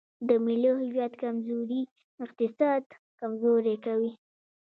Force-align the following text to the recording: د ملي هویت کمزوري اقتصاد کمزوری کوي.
د 0.27 0.29
ملي 0.45 0.71
هویت 0.79 1.13
کمزوري 1.21 1.81
اقتصاد 2.23 2.83
کمزوری 3.19 3.75
کوي. 3.85 4.11